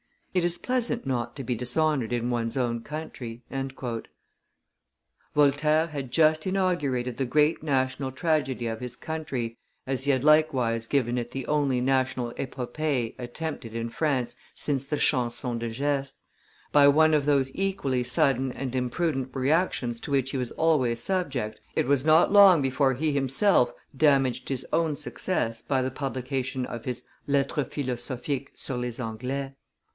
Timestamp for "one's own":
2.31-2.81